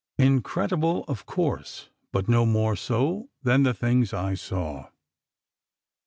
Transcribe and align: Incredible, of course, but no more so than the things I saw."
Incredible, 0.17 1.05
of 1.07 1.27
course, 1.27 1.89
but 2.11 2.27
no 2.27 2.43
more 2.43 2.75
so 2.75 3.29
than 3.43 3.61
the 3.61 3.73
things 3.75 4.13
I 4.15 4.33
saw." 4.33 4.87